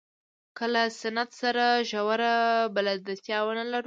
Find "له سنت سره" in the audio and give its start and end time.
0.73-1.65